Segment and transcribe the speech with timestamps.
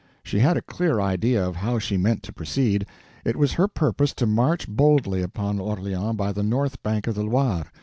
[0.23, 2.87] She had a clear idea of how she meant to proceed.
[3.23, 7.23] It was her purpose to march boldly upon Orleans by the north bank of the
[7.23, 7.71] Loire.